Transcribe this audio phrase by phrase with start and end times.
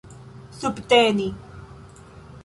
[0.59, 1.27] subteni